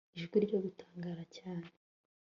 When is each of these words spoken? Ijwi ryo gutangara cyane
Ijwi 0.17 0.37
ryo 0.45 0.57
gutangara 0.65 1.23
cyane 1.35 1.65